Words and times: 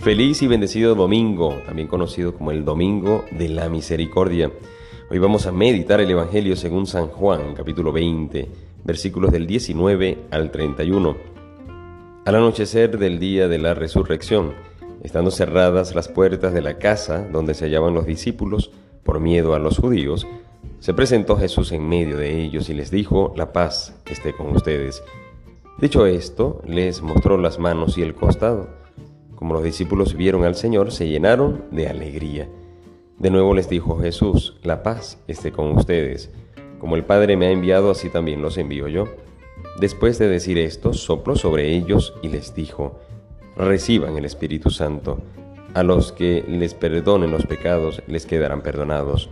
Feliz 0.00 0.40
y 0.40 0.46
bendecido 0.46 0.94
domingo, 0.94 1.60
también 1.66 1.86
conocido 1.86 2.34
como 2.34 2.52
el 2.52 2.64
Domingo 2.64 3.26
de 3.32 3.50
la 3.50 3.68
Misericordia. 3.68 4.50
Hoy 5.10 5.18
vamos 5.18 5.44
a 5.44 5.52
meditar 5.52 6.00
el 6.00 6.10
Evangelio 6.10 6.56
según 6.56 6.86
San 6.86 7.08
Juan, 7.08 7.52
capítulo 7.54 7.92
20, 7.92 8.48
versículos 8.82 9.30
del 9.30 9.46
19 9.46 10.16
al 10.30 10.50
31. 10.50 11.16
Al 12.24 12.34
anochecer 12.34 12.98
del 12.98 13.18
día 13.18 13.46
de 13.46 13.58
la 13.58 13.74
resurrección, 13.74 14.54
estando 15.02 15.30
cerradas 15.30 15.94
las 15.94 16.08
puertas 16.08 16.54
de 16.54 16.62
la 16.62 16.78
casa 16.78 17.28
donde 17.30 17.52
se 17.52 17.66
hallaban 17.66 17.92
los 17.92 18.06
discípulos, 18.06 18.70
por 19.02 19.20
miedo 19.20 19.54
a 19.54 19.58
los 19.58 19.76
judíos, 19.76 20.26
se 20.78 20.94
presentó 20.94 21.36
Jesús 21.36 21.72
en 21.72 21.86
medio 21.86 22.16
de 22.16 22.42
ellos 22.42 22.70
y 22.70 22.72
les 22.72 22.90
dijo, 22.90 23.34
la 23.36 23.52
paz 23.52 24.00
esté 24.06 24.32
con 24.32 24.56
ustedes. 24.56 25.02
Dicho 25.78 26.06
esto, 26.06 26.62
les 26.66 27.02
mostró 27.02 27.36
las 27.36 27.58
manos 27.58 27.98
y 27.98 28.02
el 28.02 28.14
costado. 28.14 28.79
Como 29.40 29.54
los 29.54 29.64
discípulos 29.64 30.14
vieron 30.14 30.44
al 30.44 30.54
Señor, 30.54 30.92
se 30.92 31.08
llenaron 31.08 31.64
de 31.70 31.88
alegría. 31.88 32.46
De 33.18 33.30
nuevo 33.30 33.54
les 33.54 33.70
dijo 33.70 33.98
Jesús, 33.98 34.58
la 34.62 34.82
paz 34.82 35.18
esté 35.28 35.50
con 35.50 35.70
ustedes. 35.72 36.30
Como 36.78 36.94
el 36.94 37.06
Padre 37.06 37.38
me 37.38 37.46
ha 37.46 37.50
enviado, 37.50 37.90
así 37.90 38.10
también 38.10 38.42
los 38.42 38.58
envío 38.58 38.86
yo. 38.86 39.06
Después 39.80 40.18
de 40.18 40.28
decir 40.28 40.58
esto, 40.58 40.92
sopló 40.92 41.36
sobre 41.36 41.74
ellos 41.74 42.12
y 42.22 42.28
les 42.28 42.54
dijo, 42.54 43.00
reciban 43.56 44.18
el 44.18 44.26
Espíritu 44.26 44.68
Santo. 44.68 45.22
A 45.72 45.84
los 45.84 46.12
que 46.12 46.44
les 46.46 46.74
perdonen 46.74 47.30
los 47.30 47.46
pecados, 47.46 48.02
les 48.06 48.26
quedarán 48.26 48.60
perdonados, 48.60 49.30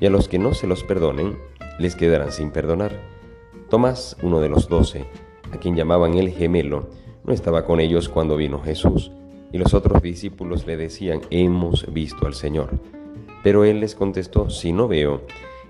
y 0.00 0.06
a 0.06 0.10
los 0.10 0.28
que 0.28 0.38
no 0.38 0.52
se 0.52 0.66
los 0.66 0.84
perdonen, 0.84 1.38
les 1.78 1.96
quedarán 1.96 2.30
sin 2.30 2.50
perdonar. 2.50 2.92
Tomás, 3.70 4.18
uno 4.20 4.40
de 4.40 4.50
los 4.50 4.68
doce, 4.68 5.06
a 5.50 5.56
quien 5.56 5.76
llamaban 5.76 6.12
el 6.12 6.28
gemelo, 6.28 6.90
no 7.24 7.32
estaba 7.32 7.64
con 7.64 7.80
ellos 7.80 8.10
cuando 8.10 8.36
vino 8.36 8.60
Jesús. 8.60 9.12
Y 9.52 9.58
los 9.58 9.74
otros 9.74 10.02
discípulos 10.02 10.66
le 10.66 10.76
decían, 10.76 11.20
hemos 11.30 11.92
visto 11.92 12.26
al 12.26 12.34
Señor. 12.34 12.78
Pero 13.42 13.64
él 13.64 13.80
les 13.80 13.94
contestó, 13.94 14.50
si 14.50 14.72
no 14.72 14.88
veo 14.88 15.22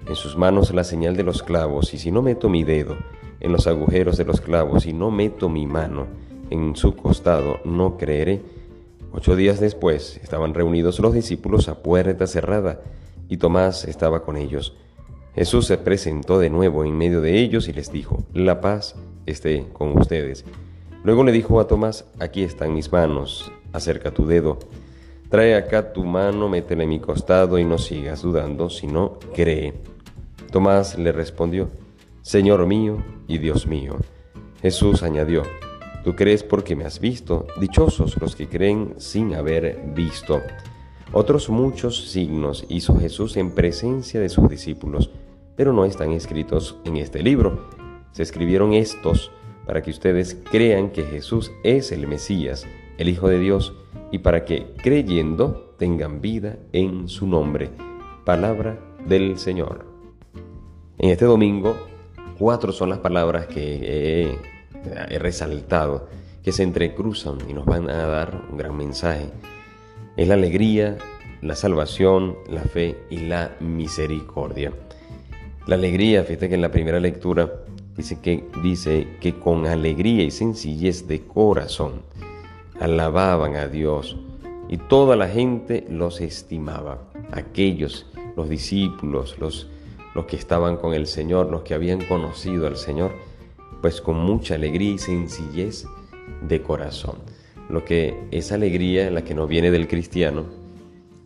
en 0.07 0.15
sus 0.15 0.37
manos 0.37 0.73
la 0.73 0.85
señal 0.85 1.17
de 1.17 1.25
los 1.25 1.43
clavos, 1.43 1.93
y 1.95 1.99
si 1.99 2.11
no 2.11 2.23
meto 2.23 2.49
mi 2.49 2.65
dedo 2.65 2.97
en 3.41 3.53
los 3.53 3.67
agujeros 3.67 4.17
de 4.17 4.25
los 4.25 4.41
clavos, 4.41 4.87
y 4.87 4.93
no 4.93 5.11
meto 5.11 5.49
mi 5.49 5.67
mano 5.67 6.07
en 6.51 6.77
su 6.77 6.97
costado, 6.97 7.61
no 7.65 7.97
creeré. 7.99 8.43
Ocho 9.13 9.37
días 9.37 9.61
después 9.61 10.21
estaban 10.23 10.55
reunidos 10.55 11.01
los 11.01 11.15
discípulos 11.15 11.69
a 11.69 11.83
puerta 11.83 12.27
cerrada, 12.27 12.81
y 13.29 13.39
Tomás 13.39 13.85
estaba 13.85 14.23
con 14.23 14.37
ellos. 14.37 14.77
Jesús 15.35 15.67
se 15.67 15.77
presentó 15.77 16.39
de 16.39 16.49
nuevo 16.49 16.85
en 16.85 16.97
medio 16.97 17.21
de 17.21 17.39
ellos 17.39 17.69
y 17.69 17.73
les 17.73 17.93
dijo, 17.93 18.25
la 18.33 18.63
paz 18.63 18.97
esté 19.27 19.67
con 19.75 19.99
ustedes. 19.99 20.47
Luego 21.05 21.25
le 21.25 21.33
dijo 21.33 21.61
a 21.61 21.67
Tomás, 21.67 22.07
aquí 22.21 22.43
están 22.43 22.73
mis 22.73 22.91
manos, 22.91 23.53
acerca 23.77 24.11
tu 24.11 24.27
dedo. 24.27 24.59
Trae 25.29 25.55
acá 25.55 25.93
tu 25.93 26.05
mano, 26.05 26.49
métela 26.49 26.85
en 26.85 26.89
mi 26.89 27.01
costado 27.01 27.59
y 27.59 27.65
no 27.65 27.79
sigas 27.79 28.23
dudando, 28.23 28.71
sino 28.71 29.19
cree. 29.35 29.75
Tomás 30.51 30.99
le 30.99 31.13
respondió, 31.13 31.69
Señor 32.23 32.67
mío 32.67 33.03
y 33.27 33.39
Dios 33.39 33.67
mío. 33.67 33.97
Jesús 34.63 35.03
añadió, 35.03 35.43
Tú 36.07 36.15
crees 36.15 36.45
porque 36.45 36.77
me 36.77 36.85
has 36.85 37.01
visto, 37.01 37.49
dichosos 37.59 38.17
los 38.21 38.37
que 38.37 38.49
creen 38.49 38.95
sin 38.99 39.35
haber 39.35 39.83
visto. 39.93 40.41
Otros 41.13 41.51
muchos 41.51 42.11
signos 42.11 42.65
hizo 42.69 42.97
Jesús 42.97 43.37
en 43.37 43.51
presencia 43.51 44.21
de 44.21 44.29
sus 44.29 44.49
discípulos, 44.49 45.11
pero 45.57 45.73
no 45.73 45.85
están 45.85 46.13
escritos 46.13 46.77
en 46.85 46.97
este 46.97 47.25
libro. 47.25 47.69
Se 48.13 48.23
escribieron 48.23 48.73
estos 48.73 49.33
para 49.67 49.83
que 49.83 49.91
ustedes 49.91 50.37
crean 50.49 50.91
que 50.91 51.03
Jesús 51.03 51.51
es 51.65 51.91
el 51.91 52.07
Mesías, 52.07 52.67
el 52.99 53.09
Hijo 53.09 53.29
de 53.29 53.39
Dios, 53.39 53.75
y 54.11 54.19
para 54.19 54.45
que, 54.45 54.73
creyendo, 54.83 55.75
tengan 55.79 56.21
vida 56.21 56.59
en 56.73 57.09
su 57.09 57.27
nombre. 57.27 57.71
Palabra 58.25 58.79
del 59.07 59.39
Señor. 59.39 59.87
En 60.99 61.11
este 61.11 61.25
domingo, 61.25 61.77
cuatro 62.39 62.73
son 62.73 62.91
las 62.91 62.99
palabras 62.99 63.47
que 63.47 64.39
he, 65.13 65.19
resaltado, 65.19 66.09
que 66.43 66.53
se 66.53 66.63
entrecruzan 66.63 67.39
y 67.49 67.53
nos 67.53 67.67
van 67.67 67.91
a 67.91 68.07
dar 68.07 68.45
un 68.51 68.57
gran 68.57 68.77
mensaje. 68.77 69.27
Es 70.17 70.29
la 70.29 70.35
alegría, 70.35 70.97
la 71.43 71.57
salvación, 71.57 72.37
la 72.49 72.63
fe 72.63 72.97
y 73.11 73.19
la 73.19 73.57
misericordia. 73.61 74.73
La 75.67 75.75
alegría, 75.75 76.23
fíjate 76.23 76.49
que 76.49 76.55
en 76.55 76.63
la 76.63 76.71
primera 76.71 77.01
lectura 77.01 77.51
dice 77.97 78.21
que, 78.21 78.45
dice 78.63 79.09
que 79.21 79.35
con 79.35 79.67
alegría 79.67 80.23
y 80.23 80.31
sencillez 80.31 81.09
de 81.09 81.23
corazón 81.23 82.03
alababan 82.81 83.57
a 83.57 83.69
Dios 83.69 84.17
y 84.69 84.77
toda 84.79 85.17
la 85.17 85.29
gente 85.29 85.87
los 85.89 86.21
estimaba. 86.21 86.99
Aquellos, 87.33 88.07
los 88.37 88.49
discípulos, 88.49 89.37
los, 89.39 89.69
los 90.15 90.27
que 90.27 90.37
estaban 90.37 90.77
con 90.77 90.95
el 90.95 91.07
Señor, 91.07 91.51
los 91.51 91.63
que 91.63 91.75
habían 91.75 92.05
conocido 92.05 92.67
al 92.67 92.77
Señor, 92.77 93.13
pues 93.81 94.01
con 94.01 94.19
mucha 94.19 94.55
alegría 94.55 94.93
y 94.95 94.99
sencillez 94.99 95.87
de 96.43 96.63
corazón. 96.63 97.19
Lo 97.69 97.85
que 97.85 98.29
esa 98.31 98.55
alegría, 98.55 99.11
la 99.11 99.25
que 99.25 99.35
no 99.35 99.47
viene 99.47 99.71
del 99.71 99.89
cristiano, 99.89 100.45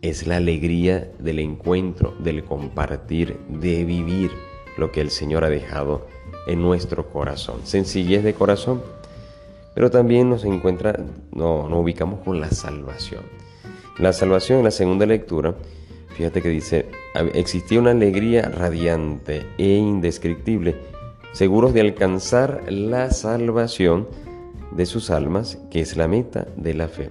es 0.01 0.25
la 0.25 0.37
alegría 0.37 1.11
del 1.19 1.39
encuentro, 1.39 2.15
del 2.19 2.43
compartir, 2.43 3.37
de 3.47 3.83
vivir 3.85 4.31
lo 4.77 4.91
que 4.91 5.01
el 5.01 5.11
Señor 5.11 5.43
ha 5.43 5.49
dejado 5.49 6.07
en 6.47 6.61
nuestro 6.61 7.09
corazón. 7.09 7.61
Sencillez 7.63 8.23
de 8.23 8.33
corazón 8.33 8.81
pero 9.73 9.89
también 9.89 10.29
nos 10.29 10.43
encuentra, 10.43 10.97
no, 11.31 11.69
nos 11.69 11.79
ubicamos 11.79 12.19
con 12.21 12.39
la 12.39 12.49
salvación. 12.49 13.23
La 13.99 14.13
salvación 14.13 14.59
en 14.59 14.65
la 14.65 14.71
segunda 14.71 15.05
lectura, 15.05 15.55
fíjate 16.15 16.41
que 16.41 16.49
dice, 16.49 16.87
existía 17.33 17.79
una 17.79 17.91
alegría 17.91 18.43
radiante 18.49 19.45
e 19.57 19.75
indescriptible, 19.75 20.75
seguros 21.33 21.73
de 21.73 21.81
alcanzar 21.81 22.63
la 22.71 23.11
salvación 23.11 24.07
de 24.71 24.85
sus 24.85 25.09
almas, 25.09 25.57
que 25.69 25.81
es 25.81 25.97
la 25.97 26.07
meta 26.07 26.47
de 26.55 26.73
la 26.73 26.87
fe. 26.87 27.09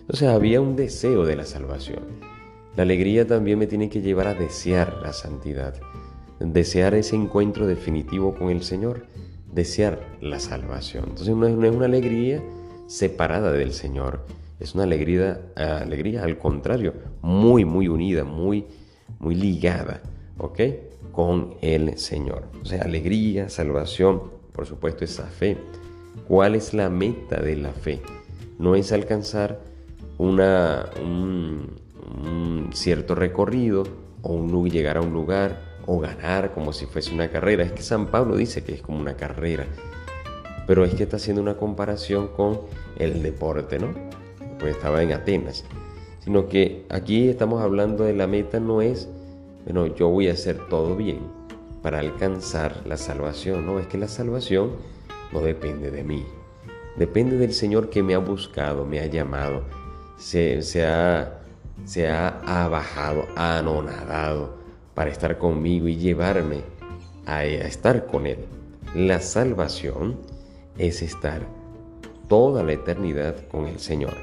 Entonces 0.00 0.28
había 0.28 0.60
un 0.60 0.76
deseo 0.76 1.24
de 1.24 1.36
la 1.36 1.44
salvación. 1.44 2.00
La 2.76 2.82
alegría 2.82 3.26
también 3.26 3.58
me 3.58 3.66
tiene 3.66 3.88
que 3.88 4.00
llevar 4.00 4.26
a 4.26 4.34
desear 4.34 5.00
la 5.02 5.12
santidad, 5.12 5.74
desear 6.40 6.94
ese 6.94 7.16
encuentro 7.16 7.66
definitivo 7.66 8.34
con 8.34 8.50
el 8.50 8.62
Señor 8.62 9.06
desear 9.52 10.00
la 10.20 10.40
salvación. 10.40 11.04
Entonces 11.08 11.34
no 11.34 11.46
es, 11.46 11.74
una 11.74 11.86
alegría 11.86 12.42
separada 12.86 13.52
del 13.52 13.72
Señor, 13.72 14.26
es 14.58 14.74
una 14.74 14.84
alegría, 14.84 15.40
alegría 15.56 16.24
al 16.24 16.38
contrario, 16.38 16.94
muy, 17.20 17.64
muy 17.64 17.88
unida, 17.88 18.24
muy, 18.24 18.66
muy 19.18 19.34
ligada, 19.34 20.02
¿ok? 20.38 20.60
Con 21.12 21.54
el 21.60 21.98
Señor. 21.98 22.44
O 22.62 22.64
sea, 22.64 22.82
alegría, 22.82 23.48
salvación, 23.48 24.22
por 24.52 24.66
supuesto, 24.66 25.04
esa 25.04 25.26
fe. 25.26 25.56
¿Cuál 26.28 26.54
es 26.54 26.74
la 26.74 26.88
meta 26.90 27.40
de 27.40 27.56
la 27.56 27.72
fe? 27.72 28.00
No 28.58 28.74
es 28.74 28.92
alcanzar 28.92 29.60
una, 30.18 30.90
un, 31.02 31.72
un 32.24 32.70
cierto 32.72 33.14
recorrido 33.14 33.84
o 34.22 34.34
un, 34.34 34.70
llegar 34.70 34.96
a 34.96 35.00
un 35.00 35.12
lugar 35.12 35.71
o 35.86 35.98
ganar 35.98 36.52
como 36.52 36.72
si 36.72 36.86
fuese 36.86 37.12
una 37.12 37.30
carrera. 37.30 37.64
Es 37.64 37.72
que 37.72 37.82
San 37.82 38.06
Pablo 38.06 38.36
dice 38.36 38.64
que 38.64 38.74
es 38.74 38.82
como 38.82 38.98
una 38.98 39.16
carrera, 39.16 39.66
pero 40.66 40.84
es 40.84 40.94
que 40.94 41.04
está 41.04 41.16
haciendo 41.16 41.42
una 41.42 41.56
comparación 41.56 42.28
con 42.28 42.60
el 42.98 43.22
deporte, 43.22 43.78
¿no? 43.78 43.94
Pues 44.58 44.76
estaba 44.76 45.02
en 45.02 45.12
Atenas. 45.12 45.64
Sino 46.20 46.48
que 46.48 46.86
aquí 46.88 47.28
estamos 47.28 47.62
hablando 47.62 48.04
de 48.04 48.12
la 48.12 48.28
meta 48.28 48.60
no 48.60 48.80
es, 48.80 49.08
bueno, 49.64 49.86
yo 49.86 50.08
voy 50.08 50.28
a 50.28 50.32
hacer 50.32 50.68
todo 50.68 50.94
bien 50.96 51.20
para 51.82 51.98
alcanzar 51.98 52.82
la 52.86 52.96
salvación, 52.96 53.66
no, 53.66 53.80
es 53.80 53.88
que 53.88 53.98
la 53.98 54.06
salvación 54.06 54.70
no 55.32 55.40
depende 55.40 55.90
de 55.90 56.04
mí, 56.04 56.24
depende 56.96 57.38
del 57.38 57.52
Señor 57.52 57.90
que 57.90 58.04
me 58.04 58.14
ha 58.14 58.18
buscado, 58.18 58.84
me 58.86 59.00
ha 59.00 59.06
llamado, 59.06 59.64
se, 60.16 60.62
se 60.62 60.86
ha, 60.86 61.40
se 61.84 62.08
ha 62.08 62.40
abajado, 62.46 63.24
anonadado 63.34 64.61
para 64.94 65.10
estar 65.10 65.38
conmigo 65.38 65.88
y 65.88 65.96
llevarme 65.96 66.60
a, 67.26 67.44
estar 67.44 68.06
con 68.06 68.26
Él. 68.26 68.38
La 68.94 69.20
salvación 69.20 70.18
es 70.78 71.02
estar 71.02 71.46
toda 72.28 72.62
la 72.62 72.72
eternidad 72.72 73.46
con 73.48 73.66
el 73.66 73.78
Señor. 73.78 74.14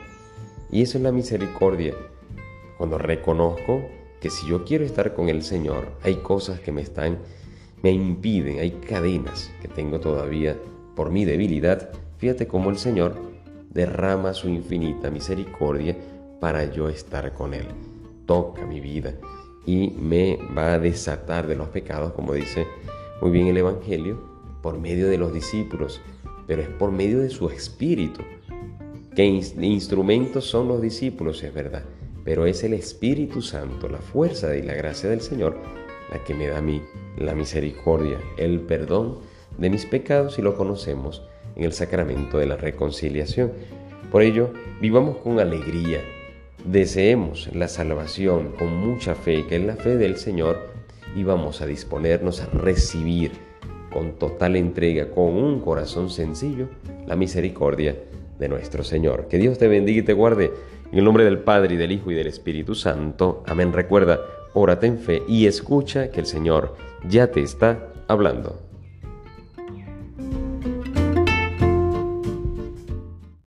Y 0.71 0.81
eso 0.81 0.97
es 0.97 1.03
la 1.03 1.11
misericordia. 1.11 1.93
Cuando 2.77 2.97
reconozco 2.97 3.81
que 4.21 4.29
si 4.29 4.47
yo 4.47 4.63
quiero 4.65 4.85
estar 4.85 5.13
con 5.13 5.29
el 5.29 5.43
Señor, 5.43 5.91
hay 6.03 6.15
cosas 6.15 6.59
que 6.59 6.71
me 6.71 6.81
están, 6.81 7.19
me 7.81 7.91
impiden, 7.91 8.59
hay 8.59 8.71
cadenas 8.71 9.51
que 9.61 9.67
tengo 9.67 9.99
todavía 9.99 10.57
por 10.95 11.09
mi 11.09 11.25
debilidad. 11.25 11.89
Fíjate 12.17 12.47
cómo 12.47 12.69
el 12.69 12.77
Señor 12.77 13.15
derrama 13.69 14.33
su 14.33 14.49
infinita 14.49 15.09
misericordia 15.09 15.95
para 16.39 16.65
yo 16.65 16.89
estar 16.89 17.33
con 17.33 17.53
Él. 17.53 17.65
Toca 18.25 18.65
mi 18.65 18.79
vida, 18.79 19.13
y 19.69 19.91
me 19.99 20.39
va 20.57 20.73
a 20.73 20.79
desatar 20.79 21.45
de 21.45 21.55
los 21.55 21.67
pecados, 21.67 22.13
como 22.13 22.33
dice 22.33 22.65
muy 23.21 23.29
bien 23.29 23.45
el 23.47 23.57
Evangelio, 23.57 24.19
por 24.63 24.79
medio 24.79 25.07
de 25.07 25.19
los 25.19 25.31
discípulos, 25.31 26.01
pero 26.47 26.63
es 26.63 26.69
por 26.69 26.91
medio 26.91 27.19
de 27.19 27.29
su 27.29 27.49
espíritu 27.49 28.23
que 29.15 29.25
instrumentos 29.25 30.45
son 30.45 30.67
los 30.67 30.81
discípulos, 30.81 31.43
es 31.43 31.53
verdad, 31.53 31.83
pero 32.23 32.47
es 32.47 32.63
el 32.63 32.73
Espíritu 32.73 33.43
Santo, 33.43 33.87
la 33.89 33.99
fuerza 33.99 34.55
y 34.55 34.63
la 34.63 34.73
gracia 34.73 35.07
del 35.07 35.21
Señor, 35.21 35.55
la 36.11 36.23
que 36.23 36.33
me 36.33 36.47
da 36.47 36.57
a 36.57 36.61
mí 36.63 36.81
la 37.19 37.35
misericordia, 37.35 38.17
el 38.37 38.61
perdón 38.61 39.19
de 39.59 39.69
mis 39.69 39.85
pecados 39.85 40.39
y 40.39 40.41
lo 40.41 40.55
conocemos 40.55 41.21
en 41.55 41.65
el 41.65 41.73
sacramento 41.73 42.39
de 42.39 42.47
la 42.47 42.57
reconciliación. 42.57 43.51
Por 44.11 44.23
ello, 44.23 44.51
vivamos 44.81 45.17
con 45.17 45.39
alegría, 45.39 46.01
deseemos 46.65 47.49
la 47.53 47.67
salvación 47.67 48.53
con 48.57 48.75
mucha 48.75 49.15
fe, 49.15 49.45
que 49.47 49.57
es 49.57 49.63
la 49.63 49.75
fe 49.75 49.97
del 49.97 50.17
Señor, 50.17 50.69
y 51.15 51.23
vamos 51.23 51.61
a 51.61 51.65
disponernos 51.65 52.41
a 52.41 52.47
recibir 52.47 53.31
con 53.91 54.13
total 54.13 54.55
entrega, 54.55 55.09
con 55.09 55.35
un 55.35 55.59
corazón 55.61 56.09
sencillo, 56.09 56.67
la 57.07 57.15
misericordia 57.15 57.95
de 58.37 58.49
nuestro 58.49 58.83
Señor. 58.83 59.27
Que 59.27 59.37
Dios 59.37 59.57
te 59.57 59.67
bendiga 59.67 59.99
y 59.99 60.05
te 60.05 60.13
guarde. 60.13 60.51
En 60.91 60.99
el 60.99 61.05
nombre 61.05 61.23
del 61.23 61.39
Padre, 61.39 61.75
y 61.75 61.77
del 61.77 61.91
Hijo, 61.91 62.11
y 62.11 62.15
del 62.15 62.27
Espíritu 62.27 62.73
Santo. 62.75 63.43
Amén. 63.45 63.73
Recuerda, 63.73 64.21
órate 64.53 64.87
en 64.87 64.97
fe 64.97 65.23
y 65.27 65.45
escucha 65.45 66.09
que 66.09 66.19
el 66.19 66.25
Señor 66.25 66.75
ya 67.07 67.27
te 67.27 67.41
está 67.41 67.91
hablando. 68.07 68.68